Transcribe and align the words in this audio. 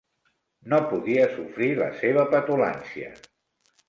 No 0.71 0.77
podia 0.93 1.27
sofrir 1.35 1.67
la 1.81 1.89
seva 1.99 2.23
petulància. 2.31 3.11